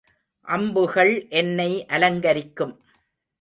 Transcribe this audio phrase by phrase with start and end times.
[0.47, 2.73] அம்புகள் என்னை அலங்கரிக்கும்.